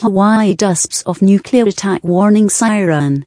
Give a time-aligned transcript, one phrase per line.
[0.00, 3.22] Hawaii dusps of nuclear attack warning siren.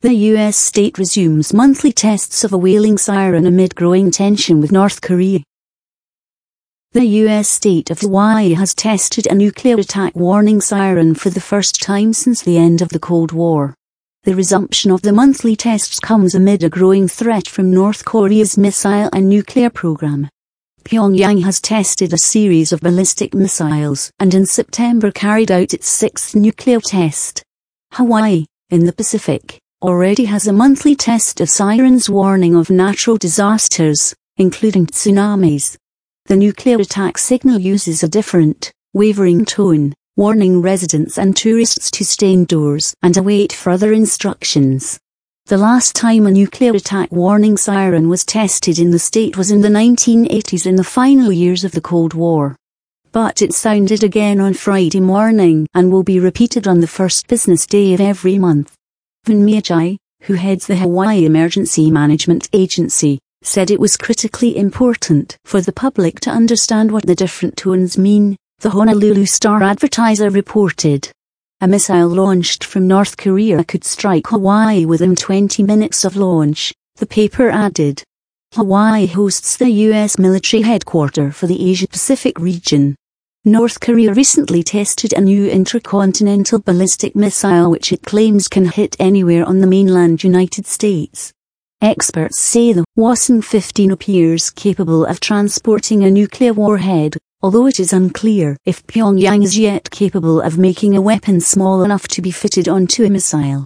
[0.00, 0.56] The U.S.
[0.56, 5.38] state resumes monthly tests of a wailing siren amid growing tension with North Korea.
[6.94, 7.48] The U.S.
[7.48, 12.42] state of Hawaii has tested a nuclear attack warning siren for the first time since
[12.42, 13.74] the end of the Cold War.
[14.24, 19.10] The resumption of the monthly tests comes amid a growing threat from North Korea's missile
[19.12, 20.28] and nuclear program.
[20.88, 26.34] Pyongyang has tested a series of ballistic missiles and in September carried out its sixth
[26.34, 27.42] nuclear test.
[27.92, 34.14] Hawaii, in the Pacific, already has a monthly test of sirens warning of natural disasters,
[34.38, 35.76] including tsunamis.
[36.24, 42.32] The nuclear attack signal uses a different, wavering tone, warning residents and tourists to stay
[42.32, 44.98] indoors and await further instructions.
[45.48, 49.62] The last time a nuclear attack warning siren was tested in the state was in
[49.62, 52.54] the 1980s in the final years of the Cold War.
[53.12, 57.66] But it sounded again on Friday morning and will be repeated on the first business
[57.66, 58.74] day of every month.
[59.24, 65.62] Vern Miyagi, who heads the Hawaii Emergency Management Agency, said it was critically important for
[65.62, 71.10] the public to understand what the different tones mean, the Honolulu Star Advertiser reported.
[71.60, 77.06] A missile launched from North Korea could strike Hawaii within 20 minutes of launch, the
[77.06, 78.00] paper added.
[78.54, 80.20] Hawaii hosts the U.S.
[80.20, 82.94] military headquarters for the Asia Pacific region.
[83.44, 89.44] North Korea recently tested a new intercontinental ballistic missile which it claims can hit anywhere
[89.44, 91.32] on the mainland United States.
[91.82, 97.92] Experts say the Hwasong 15 appears capable of transporting a nuclear warhead, although it is
[97.92, 102.68] unclear if Pyongyang is yet capable of making a weapon small enough to be fitted
[102.68, 103.64] onto a missile.